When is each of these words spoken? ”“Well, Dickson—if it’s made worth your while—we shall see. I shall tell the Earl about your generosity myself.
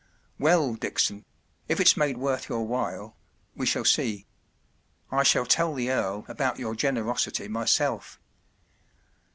”“Well, 0.39 0.73
Dickson—if 0.73 1.79
it’s 1.79 1.95
made 1.95 2.17
worth 2.17 2.49
your 2.49 2.65
while—we 2.65 3.67
shall 3.67 3.85
see. 3.85 4.25
I 5.11 5.21
shall 5.21 5.45
tell 5.45 5.75
the 5.75 5.91
Earl 5.91 6.25
about 6.27 6.57
your 6.57 6.73
generosity 6.73 7.47
myself. 7.47 8.19